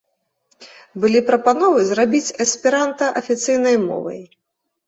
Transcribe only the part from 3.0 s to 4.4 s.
афіцыйнай мовай.